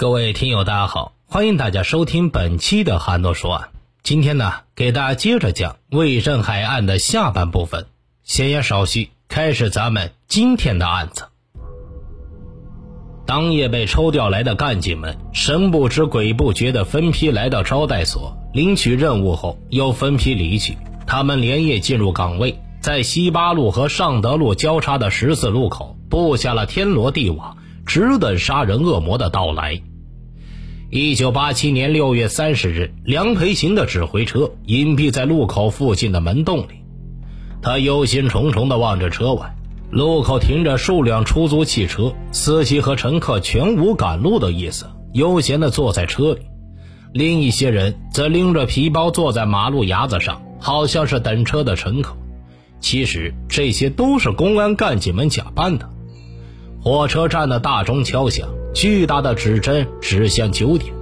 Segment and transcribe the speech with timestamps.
[0.00, 3.68] 各位听友，大家好，欢迎大家收听本期的韩诺说案。
[4.02, 7.84] 今天呢，给大家接着讲魏镇海案的下半部分。
[8.22, 11.24] 闲言少叙，开始咱们今天的案子。
[13.26, 20.78] 当夜被抽调来的干警们神不知鬼不觉地分批来到招待所领取任务后，又分批离去。
[21.06, 29.82] 他们连夜进入岗位，在西八路和尚德路交叉的十字路口布下了天罗地网，只等杀人恶魔的到来。
[30.92, 36.82] 一九八七年六月三十日，梁培行的指挥车隐蔽在路口附近的门洞里。
[37.62, 39.54] 他忧心忡忡地望着车外，
[39.92, 46.40] 路口停着数辆出租汽车，司机和乘客全无赶路的意思，悠闲地坐在车里。
[47.12, 52.16] 另一些人则拎着皮包坐在马路牙子上，好像是等车的乘客。
[52.80, 55.88] 其实这些都是公安干警们假扮的。
[56.82, 58.48] 火车站的大钟敲响。
[58.72, 60.94] 巨大的指针指向九点，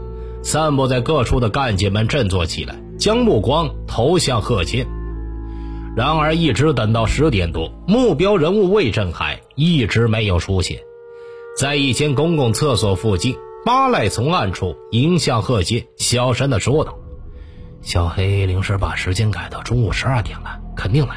[0.42, 4.86] 散布在各处的干警们振作起来，将目光投向贺建。
[5.96, 10.78] 然而，一直等到十点多，目标人物魏振海一直没有出现。
[11.56, 16.96] 在一间公共厕所附近，巴赖从暗处迎向贺建，小声地说道
[17.82, 21.16] ：“小黑临时把时间改到中午十二点了，肯定来。”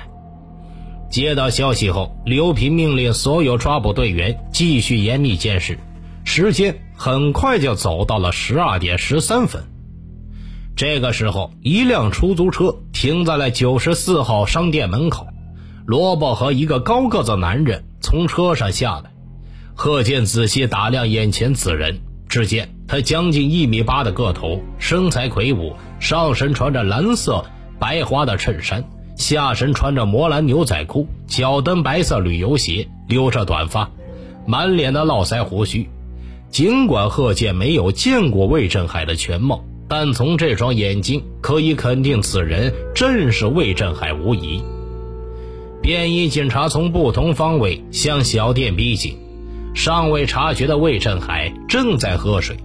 [1.12, 5.78] 接到消息后，刘平命令所有抓捕队员继续严密监视。
[6.24, 9.64] 时间很快就走到了十二点十三分，
[10.76, 15.28] 这个时候，一辆出租车停在了九十四号商店门口。
[15.86, 19.12] 萝卜和一个高个子男人从车上下来。
[19.74, 27.44] 贺建仔细打量眼前此人，只见他将近一米八的个头，身材魁梧，上身穿着蓝色
[27.80, 28.84] 白花的衬衫，
[29.18, 33.90] 下身穿着魔蓝牛仔裤，脚蹬白色旅游鞋，留着短发，
[34.46, 35.90] 满脸的络腮胡须。
[36.52, 44.62] 尽管贺建没有见过魏振海的全貌，但从这双眼睛可以肯定此人正是魏振海无疑。
[45.82, 49.18] 便衣警察从不同方位向小店逼近，
[49.74, 52.58] 尚未察觉的魏振海正在喝水。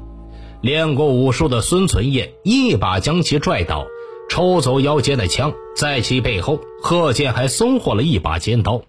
[0.63, 3.87] 练过武术的孙存燕一把将其拽倒，
[4.29, 8.83] 抽走腰间的枪，在其背后，贺建还松获了一把尖刀。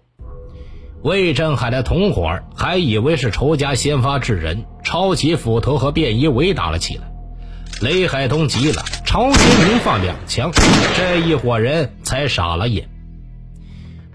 [1.02, 7.02] 魏振海的同伙还以为是仇家先发制人，抄起斧头和便衣围打了起来。
[7.82, 10.50] 雷海东急了，朝前鸣放两枪，
[10.96, 12.88] 这一伙人才傻了眼。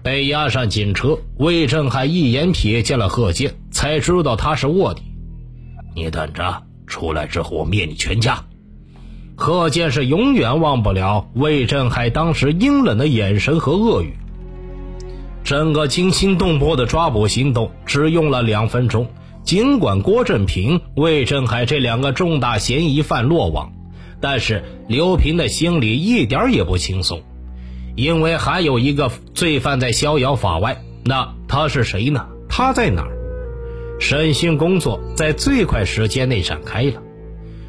[0.02, 5.02] 被押上警车，魏振海一眼瞥见了贺建，才知道他是卧底。
[5.94, 8.42] 你等着，出来之后我灭你全家！
[9.36, 14.16] 贺建是永远忘不了魏振海当时阴冷的眼神和恶语。
[15.44, 19.06] 整个惊心动魄的抓捕行动只用了两分钟。
[19.44, 23.72] 尽管郭振平、魏振海这两个重大嫌疑犯落网，
[24.20, 27.22] 但是刘平的心里一点也不轻松，
[27.94, 30.82] 因为还有一个罪犯在逍遥法外。
[31.04, 32.26] 那他是谁呢？
[32.48, 33.10] 他在哪儿？
[34.00, 37.02] 审讯工作在最快时间内展开了。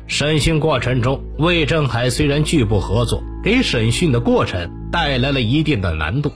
[0.08, 6.32] 审讯过程中，魏振海虽然拒不合作，给审讯的过程带来了一定的难度。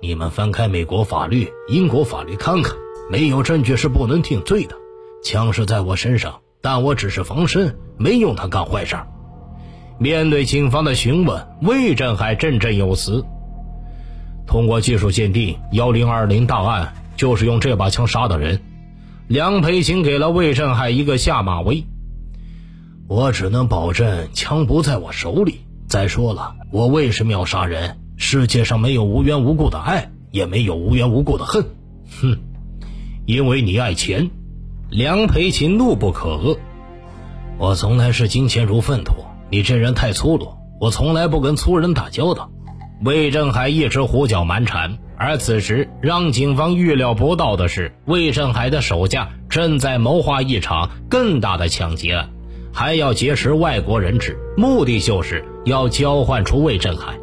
[0.00, 2.74] 你们翻开美国法律、英国法律看看，
[3.10, 4.76] 没有证据是不能定罪的。
[5.22, 8.96] 枪是在我身上，但我只是防身，没用它干坏事。
[9.98, 13.24] 面对警方的询问，魏振海振振有词。
[14.46, 18.60] 通过技术鉴定，幺零二零大案就是用这把枪杀的人。
[19.26, 21.84] 梁培琴给了魏振海一个下马威。
[23.08, 25.60] 我只能保证枪不在我手里。
[25.88, 27.98] 再说了，我为什么要杀人？
[28.16, 31.64] 世界上没有无缘无故的爱，也没有无缘无故的恨。
[32.20, 32.38] 哼，
[33.28, 34.30] 因为你爱钱。
[34.88, 36.56] 梁培琴怒不可遏。
[37.58, 39.12] 我从来视金钱如粪土，
[39.50, 40.48] 你这人太粗鲁，
[40.80, 42.50] 我从来不跟粗人打交道。
[43.04, 52.30] 魏振海一直胡搅蛮缠，而此时让警方预料不到的是，魏振海的手下正在谋划一场更大的抢劫案，
[52.72, 57.18] 还要劫持外国人质，目的就是要交换出魏振海。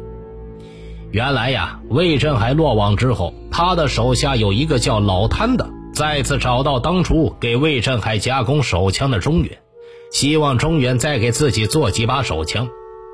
[1.10, 9.58] 原来呀，魏振海落网之后，他的手下有一个叫老贪的，再次找到当初给魏振海加工手枪的中原，
[10.12, 12.68] 希望中原再给自己做几把手枪。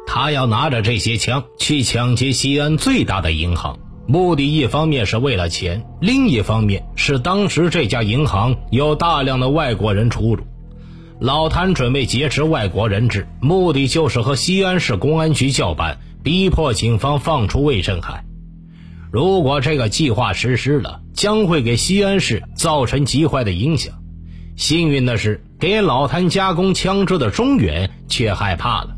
[0.04, 10.42] 他要拿着这些枪去抢劫西安最大的银行，目的一方面是为了钱，另一方面是当时这家银行有大量的外国人出入。
[11.20, 16.00] 老谭准备劫持外国人质，目的就是和西安市公安局叫板。
[16.24, 18.24] 逼迫警方放出魏振海。
[19.12, 23.92] 如果这个计划实施了，将会给西安市造成极坏的影响。
[24.56, 28.96] 幸运的是，给老谭加工枪支的中原却害怕了。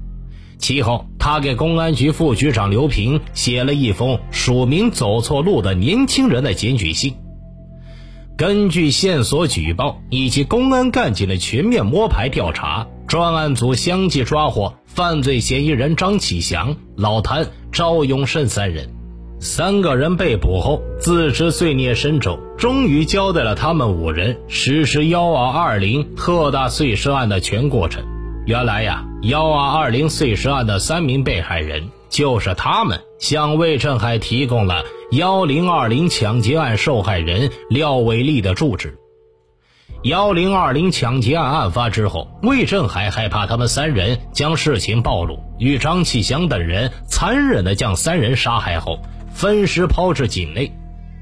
[0.56, 7.16] 其后，他给公安局副局长刘平写了一封署名走错路的年轻人的检举信。
[8.36, 18.93] 根据线索举报以及公安干警的全面摸排调查，专案组相继抓获犯罪嫌疑人张启祥、老谭、赵永胜三人。
[19.44, 28.02] 三个人被捕后，自知罪孽深重，终于交代了他们五人实施幺二二零特大碎尸案的全过程。
[28.46, 38.98] 原来呀，幺二二零碎尸案的三名被害人，就是他们向魏振海提供了幺零二零抢劫案受害人廖伟丽的住址。
[40.04, 49.00] 幺零二零抢劫案案发之后，魏振海害怕他们三人将事情暴露，与张启祥等人残忍地将三人杀害后。
[49.34, 50.72] 分尸抛至井内，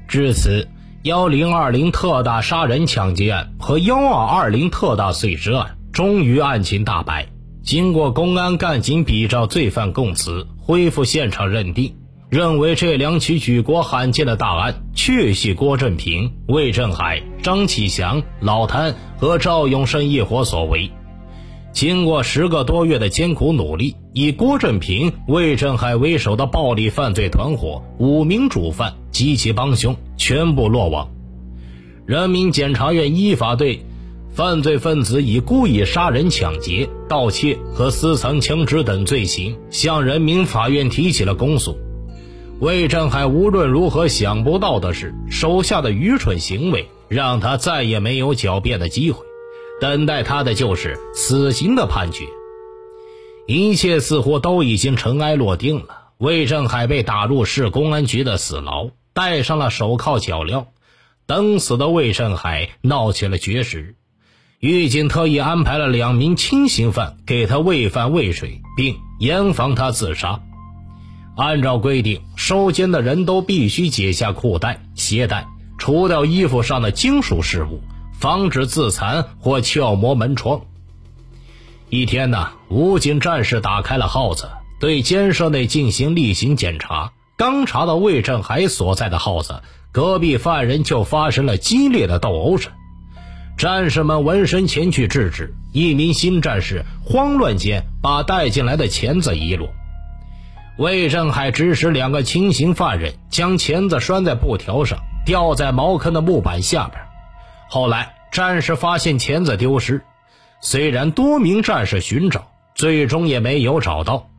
[0.07, 0.69] 至此，
[1.01, 7.27] 幺零二零特大杀人抢劫案和幺二二零特大碎尸案终于案情大白。
[7.63, 11.95] 经过公安干警比照罪犯供词，恢复现场认定，
[12.29, 20.91] 认为这两起举国罕见的大案确系郭振平、魏振海、张启祥、老谭和赵永胜一伙所为。
[21.73, 31.09] 经过十个多月的艰苦努力，以郭振平、魏振海为首的暴力犯罪团伙五名主犯及其帮凶全部落网。
[32.05, 33.83] 人民检察院依法对
[34.31, 41.75] 犯罪分子以故意杀人、抢劫、盗窃和私藏枪支等罪行向人民法院提起了公诉。
[42.59, 49.25] 魏振海无论如何想不到的是，手下的愚蠢行为让他再也没有狡辩的机会。
[49.83, 52.23] 等待他的就是死刑的判决。
[53.47, 56.13] 一切似乎都已经尘埃落定了。
[56.19, 60.67] 魏振海被打入市公安局的死牢，戴上了手铐脚镣。
[61.25, 63.95] 等死的魏振海闹起了绝食，
[64.61, 70.39] 狱警特意安排了两名轻刑犯给他喂饭喂水，并严防他自杀。
[71.35, 75.45] 按照规定，收监的人都必须解下裤带、鞋带，
[75.77, 77.81] 除掉衣服上的金属饰物。
[78.19, 80.61] 防止自残或撬磨门窗。
[81.89, 84.49] 一天呢，武警战士打开了号子，
[84.79, 87.11] 对监舍内进行例行检查。
[87.35, 89.61] 刚查到魏振海所在的号子，
[89.91, 92.71] 隔壁犯人就发生了激烈的斗殴声。
[93.57, 99.69] 战士们闻声前去制止，一名新战士慌乱间把带进来的钳子遗落。
[100.77, 106.99] 魏振海指使两个轻刑犯人将钳子拴在布条上，吊在茅坑的木板下边。
[107.73, 110.03] 后来，战士发现钳子丢失，
[110.61, 114.29] 虽然多名战士寻找，最终也没有找到。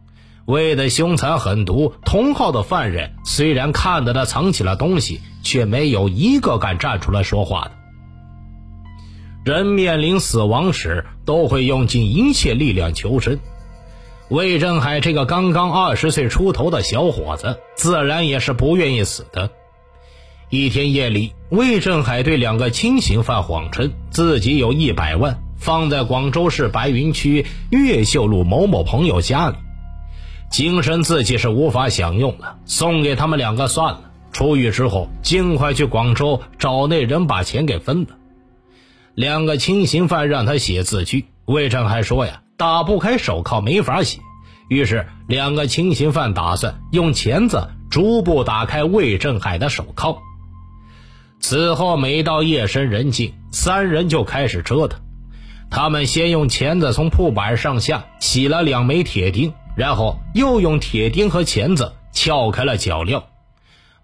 [0.44, 7.72] 为的凶残狠毒，同号的犯人虽然看到他藏起了东西，却没有一个敢站出来说话的。
[9.44, 13.40] 人面临死亡时，都会用尽一切力量求生。
[14.28, 19.50] 魏振海这个刚刚二十岁出头的小伙子，自然也是不愿意死的。
[20.54, 29.56] 一天夜里，魏振海对两个轻刑犯谎称自己有一百万放在广州市白云区越秀路某某朋友家里，
[30.50, 34.10] 精神自己是无法享用了，送给他们两个算了。
[34.32, 38.08] 出狱之后，尽快去广州找那人把钱给分了。
[39.14, 44.18] 两个轻刑犯让他写字据，魏振海说呀，打不开手铐，没法写。
[44.68, 50.20] 于是，两个轻刑犯打算用钳子逐步打开魏振海的手铐。
[51.46, 54.98] 此后，每到夜深人静，三人就开始折腾。
[55.68, 63.24] 他们先用钳子从铺板上下起了两枚铁钉，然后又用铁钉和钳子撬开了脚镣，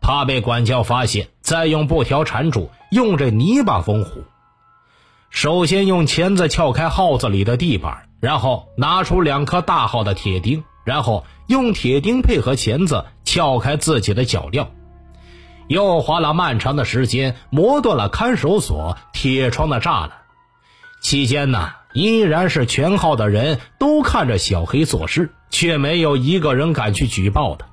[0.02, 4.22] 怕被管教发现，再用布条缠住，用这泥巴封虎。
[5.30, 14.66] 首先用钳子撬开号子里的地板，然后拿出两颗大号的铁钉，然后用铁钉配合钳子撬开自己的脚镣。
[15.70, 20.10] 又花了漫长的时间磨断了看守所铁窗的栅栏，
[21.00, 27.66] 期间呢，依然是全号的人都看着小黑做事，却没有一个人敢去举报他。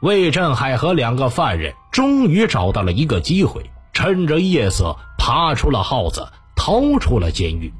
[0.00, 7.74] 魏振海和两个犯人终于找到了一个机会，趁着夜色爬出了号子，逃出了监狱。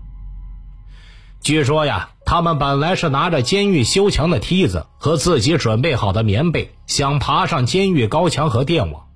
[1.40, 9.06] 据说呀，他们本来是拿着监狱修墙的梯子和自己准备好的棉被，想爬上监狱高墙和电网。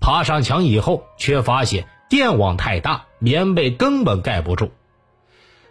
[0.00, 4.70] 爬上墙以后，却发现电网太大，棉被根本盖不住。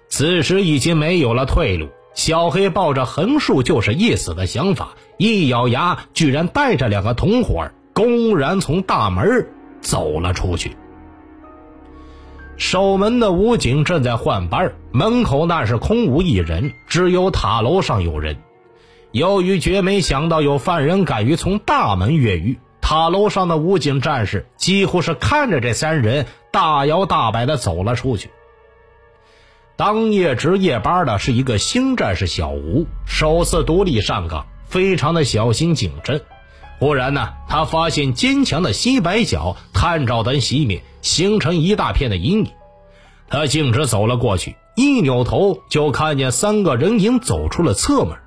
[0.09, 9.47] 此时已经没有了退路，小黑抱着横竖就是一死的想法，一咬牙，居然带着两个同伙公然从大门
[9.81, 10.77] 走了出去。
[12.57, 18.37] 守门的武警正在换班，门口那是空无一人，只有塔楼上有人。
[19.11, 22.57] 由于绝没想到有犯人敢于从大门越狱，
[22.89, 28.29] 塔楼上的武警战士几乎是看着这三人大摇大摆地走了出去。
[29.75, 36.21] 当夜值夜班的是一个新战士小吴，首次独立上岗，非常的小心谨慎。
[36.79, 42.51] 忽然呢，他发现坚强的西北角探照灯熄灭，形成一大片的阴影。
[43.27, 48.17] 他径直走了过去，一扭头就看见三个人影走出了侧门。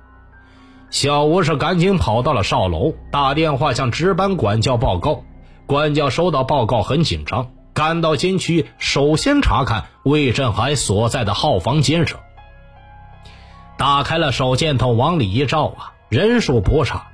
[0.91, 5.23] 小吴是赶紧跑到了哨楼，打电话向值班管教报告。
[5.65, 12.19] 管教收到报告很紧张，赶到监区，首先查看魏振海所在的号房间上。
[13.77, 17.07] 打开了手电筒，往里一照啊，人数不差。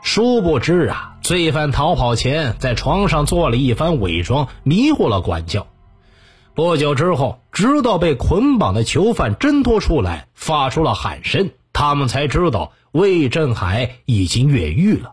[0.00, 5.66] 殊不知啊，罪犯逃跑前在床上做了一番伪装，迷惑了管教。
[6.54, 15.12] 不久之后，直到被捆绑的囚犯挣脱出来，发出了喊声，他们才知道魏振海已经越狱了。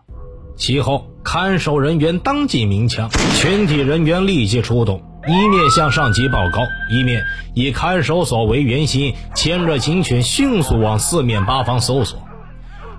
[0.56, 7.22] 其后，看守人员当即鸣枪，全体人员立即出动，一面向上级报告，一面
[7.54, 12.18] 以看守所为圆心，牵着警犬迅速往四面八方搜索。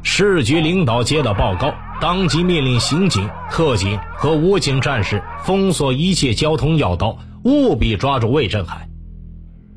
[0.01, 8.88] 市局领导接到报告，当即命令刑警、特警和武警战士封锁一切交通要道，务必抓住魏振海。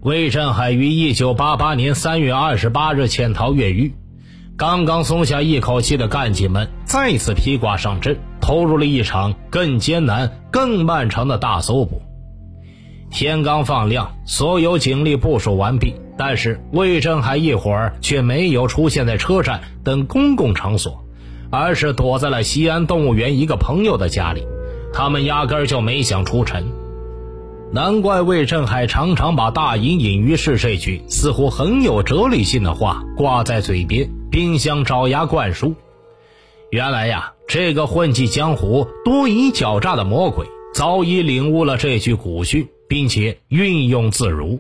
[0.01, 3.95] 魏振海于一九八八年三月二十八日潜逃越狱，
[4.57, 12.03] 刚刚松下一口气的干警们再次披挂上阵，投入了一场更艰难、更漫长的大搜捕。
[13.11, 15.95] 天刚放亮，所有警力部署完毕。
[16.19, 21.03] 但是魏振海一伙儿却没有出现在车站等公共场所，
[21.51, 24.47] 而是躲在了西安动物园一个朋友的家里。
[24.93, 26.71] 他们压根儿就没想出城。
[27.73, 35.77] 难怪魏振海常常把“大隐隐于市”这句似乎很有哲理性的话挂在嘴边，并向爪牙灌输。
[36.71, 44.59] 原来呀，这个混迹江湖、多疑狡诈的魔鬼早已领悟了这句古训，并且运用自如。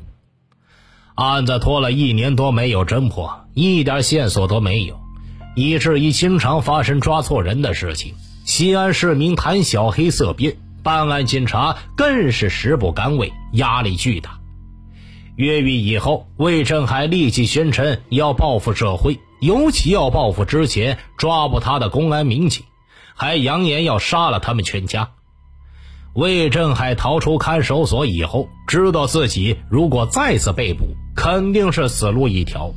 [1.14, 5.00] 案子拖了一年多没有侦破，一点线索都没有，
[5.56, 8.14] 以至于经常发生抓错人的事情。
[8.44, 14.38] 西安市民谈小黑色变，办案警察更是食不甘味，压力巨大。
[15.36, 22.64] 越狱以后，魏振海立即宣称要报复社会，尤其要报复之前抓捕他的公安民警，
[23.16, 25.10] 还扬言要杀了他们全家。
[26.14, 32.72] 魏振海逃出看守所以后，知道自己如果再次被捕，肯定是死路一条。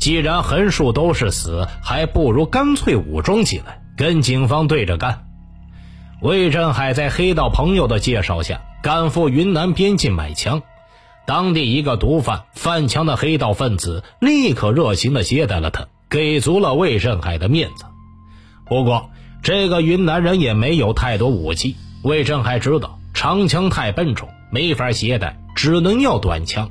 [0.00, 5.24] 既然横竖都是死，还不如干脆武装起来，跟警方对着干。
[6.20, 10.62] 魏振海在黑道朋友的介绍下，赶赴云南边境买枪。
[11.26, 17.84] 当地一个毒贩贩枪的黑道分子立刻热情地接待了他，给足了魏振海的面子。
[18.66, 19.10] 不过，
[19.42, 21.76] 这个云南人也没有太多武器。
[22.02, 26.70] 魏振海知道长枪太笨重，没法携带，只能要短枪，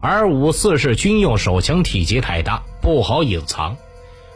[0.00, 3.76] 而五四式军用手枪体积太大，不好隐藏。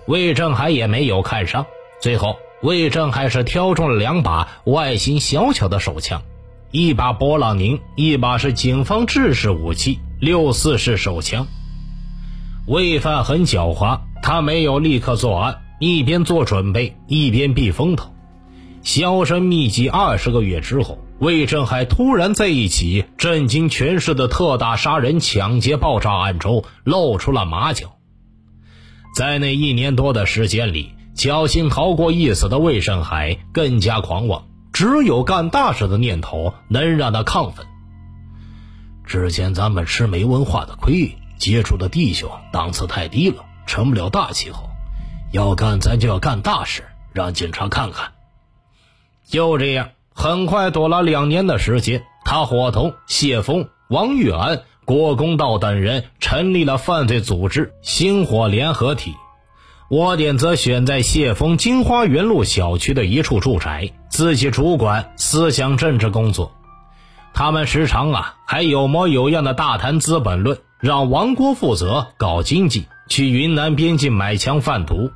[0.06, 1.66] 魏振海也没有看上，
[2.00, 6.22] 最后魏振海是挑中了两把外形小巧的手枪，
[6.70, 11.46] 一把勃朗宁，一把是警方制式武器六四式手枪。
[12.66, 18.12] 魏犯很狡猾，他没有立刻作案，一边做准备，一边避风头。
[18.82, 27.96] 销声匿迹二十个月之后，魏振海突然在一起震惊全市的特大杀人、抢劫、爆炸案中露出了马脚。
[29.16, 34.44] 在那一年多的时间里，侥幸逃过一死的魏振海更加狂妄，
[34.78, 37.66] 只有干大事的念头能让他亢奋。
[39.04, 44.70] 之前咱们吃没文化的亏，接触的弟兄档次太低了，成不了大气候。
[45.32, 48.12] 要干，咱就要干大事，让警察看看。
[49.26, 59.12] 就这样，很快躲了两年的时间，他伙同谢峰、王玉安、郭公道等人成立了犯罪组织“星火联合体”。
[59.90, 66.52] 窝点则选在谢峰金花园路小区的一处住宅，自己主管思想政治工作。
[67.32, 75.10] 他们时常啊，还有模有样的大谈《资本论》，让王国负责搞经济，去云南边境买枪贩毒。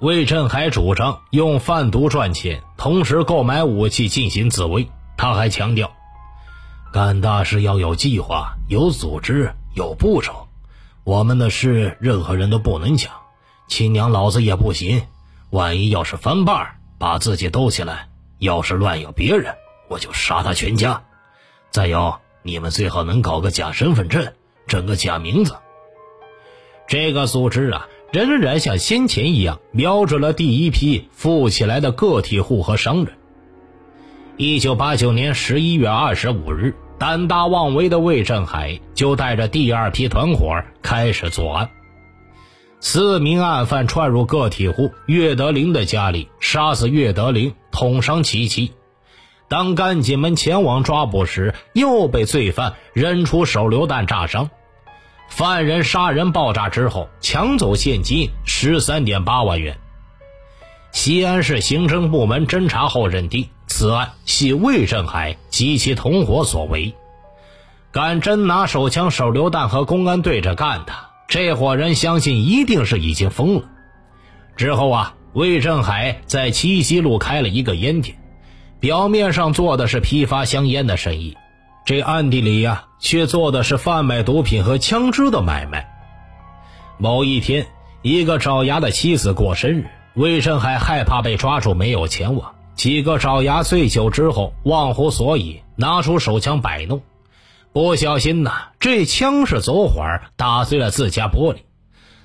[0.00, 4.90] 魏振海主张用贩毒赚钱，同时购买武器进行自卫。
[5.16, 5.92] 他还强调，
[6.92, 10.46] 干大事要有计划、有组织、有步骤。
[11.04, 13.12] 我们的事，任何人都不能抢，
[13.68, 15.02] 亲娘老子也不行。
[15.50, 16.66] 万一要是翻瓣，
[16.98, 18.08] 把自己兜起来；
[18.38, 19.54] 要是乱咬别人，
[19.88, 21.04] 我就杀他全家。
[21.70, 24.32] 再有，你们最好能搞个假身份证，
[24.66, 25.54] 整个假名字。
[26.86, 33.14] 这个组织啊，仍然像先前一样，瞄准了第一批富起来的个体户和商人。
[34.36, 41.70] 一九八九年十一月二十五日，胆大妄为的魏振海就带着第二批团伙开始作案。
[42.80, 48.72] 四名案犯窜入个体户岳德林的家里，杀死岳德林，捅伤其妻。
[49.48, 54.50] 当干警们前往抓捕时，又被罪犯扔出手榴弹炸伤。
[55.28, 59.76] 犯人杀人爆炸之后，抢走现金十三点八万元。
[60.92, 66.94] 西安市刑侦部门侦查后认定，此案系魏振海及其同伙所为。
[67.90, 70.92] 敢真拿手枪、手榴弹和公安对着干的。
[71.28, 73.64] 这伙人相信一定是已经疯了。
[74.56, 78.16] 之后啊，魏振海在七西路开了一个烟店，
[78.80, 81.36] 表面上做的是批发香烟的生意，
[81.84, 85.86] 这暗地里呀，却做的是贩卖毒品和枪支的买卖。
[86.96, 87.66] 某一天，
[88.00, 92.54] 一个爪牙的妻子过生日，魏振海害怕被抓住，没有前往。
[92.74, 97.02] 几个爪牙醉酒之后忘乎所以，拿出手枪摆弄。
[97.72, 100.02] 不小心呐，这枪是走火，
[100.36, 101.58] 打碎了自家玻璃，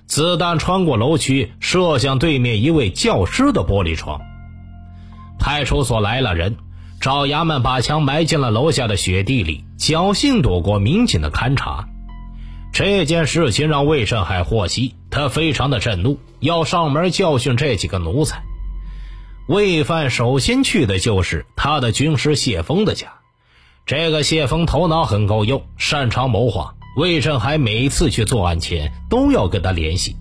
[0.07, 4.21] 子弹穿过楼区，射向对面一位教师的玻璃窗。
[5.37, 6.55] 派出所来了人，
[7.01, 11.89] 爪牙们把枪埋进了楼下的雪地里，侥幸躲过民警的勘查。
[12.71, 18.41] 这件事情让魏胜海获悉，他非常的震怒，要上门教训这几个奴才。
[19.47, 23.13] 魏犯首先去的就是他的军师谢峰的家。
[23.85, 26.73] 这个谢峰头脑很够用，擅长谋划。
[26.95, 30.15] 魏振海每次去作案前都要跟他联系。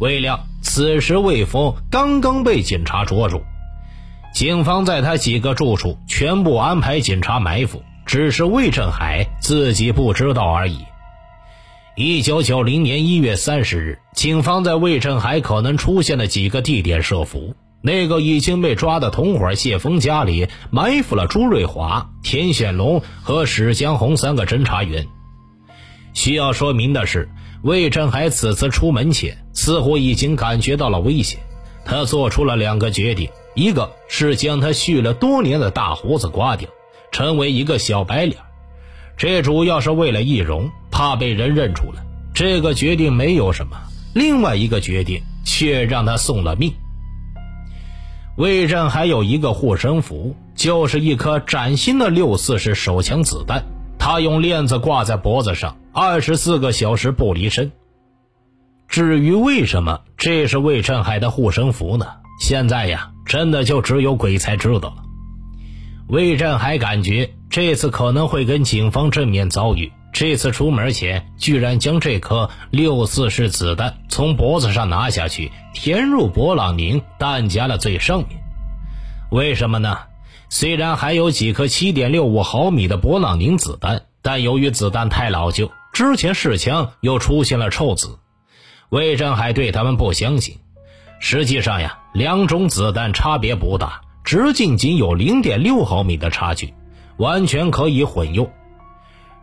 [0.00, 3.42] 未料此时魏峰刚刚被警察捉住，
[4.34, 10.78] 警方在他几个住处全部安排警察埋伏，只是魏振海自己不知道而已。
[11.96, 17.54] 一九九零年一月三十日，警方在魏振海可能出现的几个地点设伏。
[17.82, 25.06] 那个已经被抓的同伙谢峰家里埋伏了朱瑞华、田显龙和史江红三个侦查员。
[26.12, 27.28] 需要说明的是，
[27.62, 31.40] 魏振海此次出门前似乎已经感觉到了危险，
[31.84, 36.68] 他做出了两个决定：一个是将他蓄了多年的大胡子刮掉，
[37.12, 38.36] 成为一个小白脸，
[39.16, 42.02] 这主要是为了易容，怕被人认出来。
[42.34, 43.76] 这个决定没有什么；
[44.14, 46.74] 另外一个决定却让他送了命。
[48.36, 53.64] 魏震还有一个护身符，就是一颗崭新的六四式手枪子弹。
[53.98, 57.70] 他用链子挂在脖子上，二十四个小时不离身。
[58.88, 62.06] 至于为什么这是魏振海的护身符呢？
[62.40, 65.02] 现在呀，真的就只有鬼才知道了。
[66.08, 69.92] 魏振海感觉这次可能会跟警方正面遭遇。
[70.20, 78.38] 这次出门前，居然将这颗六四式子弹从脖子上拿下去，填入勃朗宁弹夹的最上面。
[79.30, 79.96] 为什么呢？
[80.50, 88.18] 虽然还有几颗七点六五毫米的勃朗宁子弹，但由于子弹太老旧，之前试枪又出现了臭子。
[88.90, 90.58] 魏振海对他们不相信。
[91.18, 96.74] 实际上呀，两种子弹差别不大，直径仅有零点六毫米的差距，
[97.16, 98.52] 完全可以混用。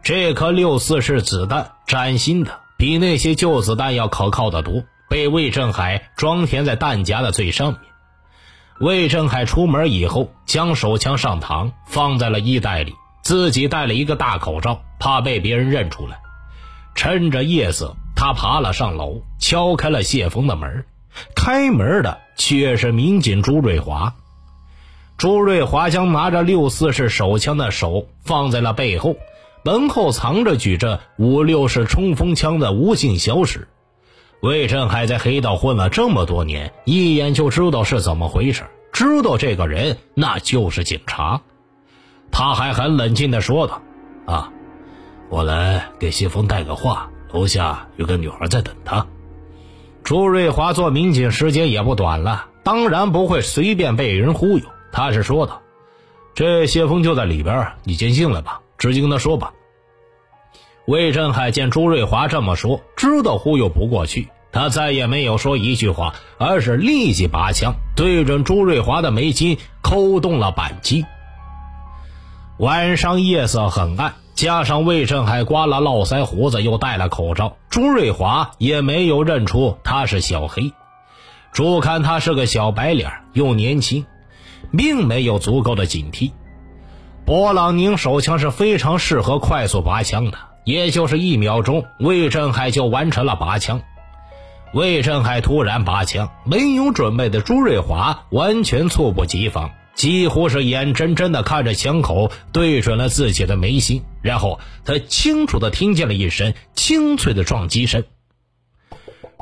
[0.07, 4.85] 这颗六四式子弹崭新的，比那些旧子弹要可靠的多。
[5.09, 7.81] 被魏振海装填在弹夹的最上面。
[8.79, 16.21] 魏振海出门以后，将手枪上膛，放在了衣袋里，自己戴了一个大口罩，怕被别人认出来。
[16.95, 20.85] 趁着夜色，他爬了上楼，敲开了谢峰的门。
[21.35, 24.15] 开门的却是民警朱瑞华。
[25.17, 29.17] 朱瑞华将拿着六四式手枪的手放在了背后。
[29.63, 33.67] 门后藏着举着五六式冲锋枪的吴姓小史，
[34.41, 41.41] 魏振海在黑道混了这么多年，一眼就知道是怎么回事，知道这个人那就是警察。
[42.31, 43.81] 他还很冷静地说道
[44.25, 44.51] ：“啊，
[45.29, 49.05] 我来给谢峰带个话，楼下有个女孩在等他。”
[50.03, 54.65] 朱瑞华做民警时间也不短了，当然不会随便被人忽悠。
[54.91, 55.61] 他是说道
[56.33, 59.53] ：“这谢峰就在里边，你先进来吧，直接跟他说吧。”
[60.85, 71.05] 魏振海见朱瑞华这么说，知道忽悠不过去，他再也没有说一句话，而是立即拔枪对准朱瑞华的眉心，扣动了扳机。
[72.57, 80.71] 晚上夜色很暗，加上魏振海刮了络腮胡子，又戴了口罩，朱瑞华也没有认出他是小黑。
[81.51, 84.05] 朱看他是个小白脸，又年轻，
[84.77, 86.31] 并没有足够的警惕。
[87.27, 93.81] 勃朗宁手枪是非常适合快速拔枪的，也就是一秒钟，魏振海就完成了拔枪。
[94.73, 108.05] 魏振海突然拔枪，没有准备的朱瑞华完全猝不及防，几乎是眼睁睁的看着枪口对准了自己的眉心，然后他清楚的听见了一声清脆的撞击声，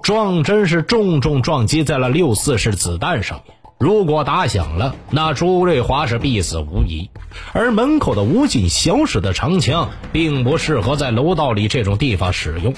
[0.01, 3.54] 撞针是重重撞击在了六四式子弹上面。
[3.77, 7.09] 如果打响了，那朱瑞华是必死无疑。
[7.51, 12.73] 而门口的武警小史的长枪，并不适合在楼道里这种地方使用。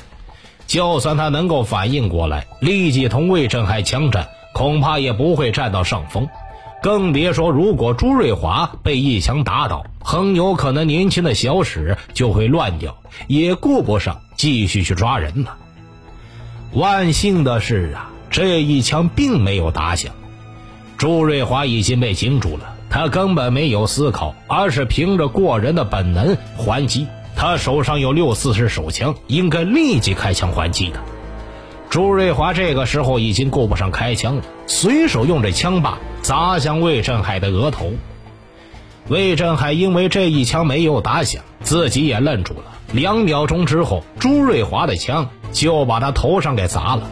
[0.65, 6.27] 就算他能够反应过来，立即同魏振海枪战，恐怕也不会占到上风。
[6.81, 15.57] 更别说，如果朱瑞华被一枪打倒，很有可能年轻的小史就会乱掉，也顾不上继续去抓人了。
[16.73, 20.11] 万幸的是啊，这一枪并没有打响。
[20.97, 27.05] 朱瑞华已经被惊住了，他根本没有思考，而是凭着过人的本能还击。
[27.35, 30.99] 他手上有六四式手枪，应该立即开枪还击的。
[31.87, 37.91] 朱瑞华这个时候已经顾不上开枪了，随手用这枪把砸向魏振海的额头。
[39.07, 42.63] 魏振海因为这一枪没有打响，自己也愣住了。
[42.91, 47.07] 两秒钟之后，朱瑞华的枪就把他头上给砸了。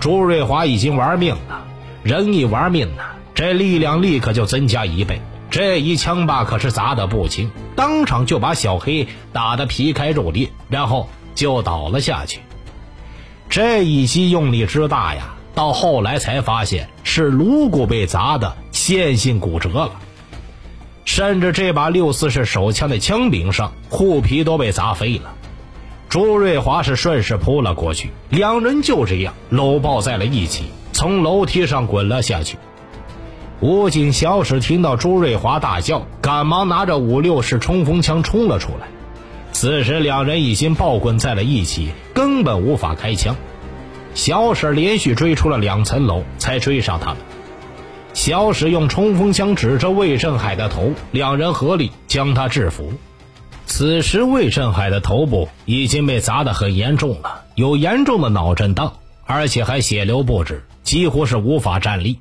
[0.00, 1.66] 朱瑞华已经玩命了。
[2.08, 3.02] 人一玩命呢，
[3.34, 5.20] 这力量立刻就增加一倍。
[5.50, 12.40] 这一枪把可是砸得不轻，当场就把小黑打得皮开肉裂，然后就倒了下去。
[13.50, 19.90] 这一击用力之大呀，到后来才发现是颅骨被砸的线性骨折了，
[21.04, 25.34] 甚至这把六四式手枪的枪柄上护皮都被砸飞了。
[26.08, 30.70] 朱瑞华是顺势扑了过去，两人就这样搂抱在了一起。
[30.98, 32.58] 从楼梯上滚了下去。
[33.60, 38.88] 武警小史听到朱瑞华大叫，赶忙拿着五六式冲锋枪冲了出来。
[39.52, 43.36] 此时两人已经抱滚在了一起，根本无法开枪。
[44.14, 47.18] 小史连续追出了两层楼，才追上他们。
[48.12, 52.92] 小史用冲锋枪指着魏振海的头，两人合力将他制服。
[53.66, 58.94] 此时魏振海的头部已经被砸得很严重了，有严重的脑震荡，
[59.26, 60.64] 而且还血流不止。
[60.88, 62.20] 几乎是无法站立。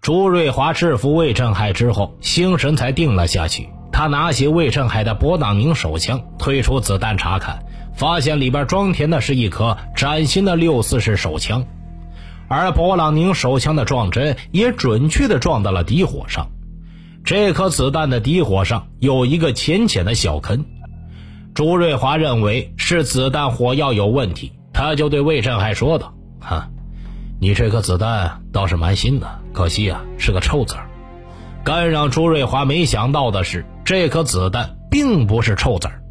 [0.00, 3.68] 朱瑞华制服魏振海之后，心神才定了下去。
[3.90, 7.64] 他拿起魏振海的勃朗宁手枪，推出子弹查看，
[7.96, 11.66] 发现里边装填的是一颗崭新的六四式手枪，
[12.46, 16.46] 而勃朗宁手枪的撞针也准确的撞到了底火上。
[17.24, 20.64] 这颗子弹的底火上有一个浅浅的小坑。
[21.54, 26.70] 朱瑞华认为是子弹火药有问题，他就对魏振海说道：“哈。”
[27.42, 30.90] 你这颗子弹倒是蛮新的，可惜啊是个臭子儿。
[31.64, 36.02] 更让朱瑞华没想到的是，这颗子弹并不是臭子儿。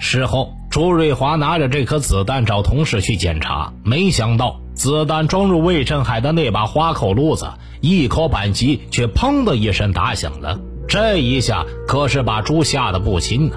[0.00, 7.50] 事后，朱瑞华拿着这颗子弹找同事去检查，没想到子弹装入魏振海的那把花口撸子，
[7.82, 10.58] 一口扳机却砰的一声打响了。
[10.88, 13.56] 这一下可是把朱吓得不轻呢。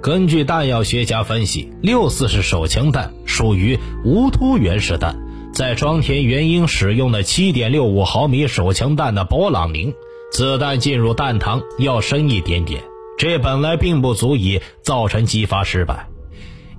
[0.00, 5.16] 根据弹药学家分析，六四式手枪弹属于无突源式弹。
[5.54, 9.94] 在装填原英使用的7.65毫米手枪弹的勃朗宁，
[10.32, 12.82] 子弹进入弹膛要深一点点，
[13.16, 16.08] 这本来并不足以造成激发失败。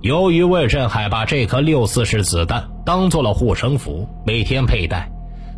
[0.02, 5.10] 由于魏振海把这颗六四式子弹当做了护身符，每天佩戴，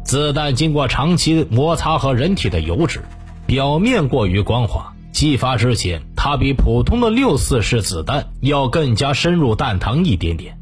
[0.04, 3.02] 子弹经过长期摩擦和人体的油脂，
[3.46, 10.56] 表面过于光滑，激发之前，它比普通的六四式子弹要更加深入弹膛一点点。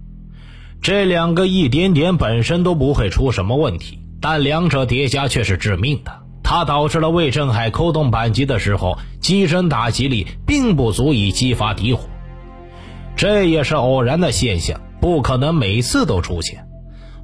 [0.81, 6.13] 这两个一点点本身都不会出什么问题，但两者叠加却是致命的。
[6.43, 12.05] 它导致了魏振海扣动扳机的时候，机身打击力并不足以激发底火。
[13.17, 16.65] 这也是偶然的现象，不可能每次都出现。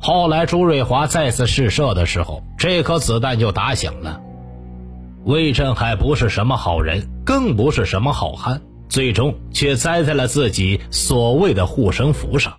[0.01, 4.21] 后来朱瑞华再次试射的时候，这颗子弹就打响了。
[5.25, 12.55] 魏振海不是什么好人，更不是什么好汉，最终却栽在了自己所谓的护身符上。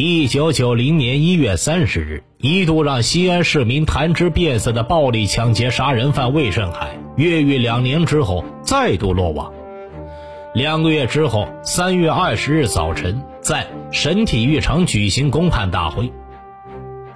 [0.00, 9.52] 一九九零年一月三十日，一度让西安市民谈之变色的暴力抢劫杀人犯魏振海，越狱两年之后再度落网。
[10.54, 16.12] 两个月之后，三月二十日早晨，在省体育场举行公判大会。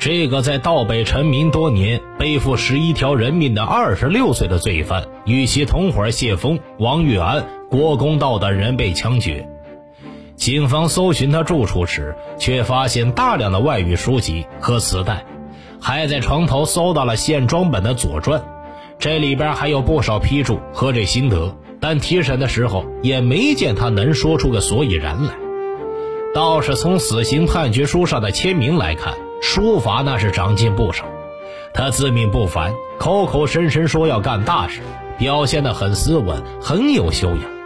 [0.01, 9.49] 这个在道北成名多年、背负十一条人命的二十六岁的罪犯，与其同伙谢峰、王玉安、郭公道等人被枪决。
[10.37, 15.25] 警方搜寻他住处时，却发现大量的外语书籍和磁带，
[15.81, 18.41] 还在床头搜到了现装本的《左传》。
[18.99, 25.35] 这里边还有不少批注和这心得，但提审的时候也没见他能说出个所以然来。
[26.35, 31.05] 倒是从死刑判决书上的签名来看，书法那是长进不少。
[31.75, 34.81] 他自命不凡，口口声声说要干大事，
[35.19, 37.62] 表现得很斯文，很有修养。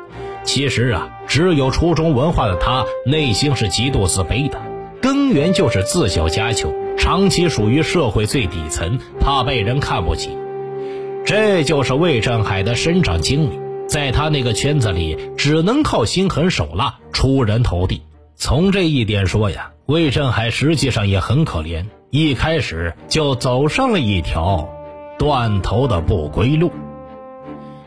[0.46, 4.59] 其实啊，只有初中文化的他，内心是极度自卑的，
[5.02, 10.30] 根源就是自小家穷，长期属于社会最底层，怕被人看不起。
[11.24, 18.02] 这就是魏振海的生长经历，在他那个圈子里，只能靠心狠手辣出人头地。
[18.37, 24.68] 从这一点说呀，魏振海实际上也很可怜，一开始就走上了一条
[25.18, 26.70] 断头的不归路。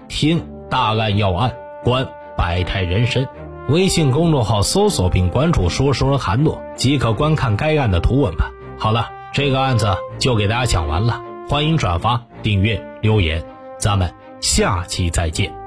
[0.09, 2.05] 听大案要案，观
[2.39, 3.27] 百态人生。
[3.67, 8.49] 微信公众号搜索并关注“说书人韩诺”，即可观看该案的图文版。
[8.77, 11.21] 好了，这个案子就给大家讲完了。
[11.49, 13.43] 欢迎转发、订阅、留言，
[13.77, 15.58] 咱们下期再见。